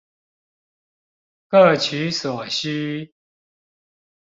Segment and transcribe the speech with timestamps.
[1.47, 3.13] 各取所需